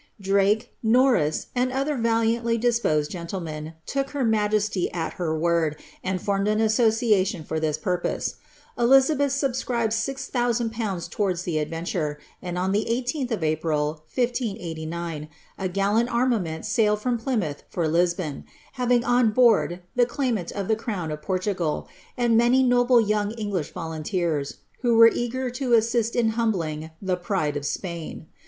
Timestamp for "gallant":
15.69-16.09